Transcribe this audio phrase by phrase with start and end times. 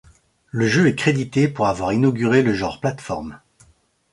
[0.49, 3.39] Le jeu est crédité pour avoir inauguré le genre plates-formes.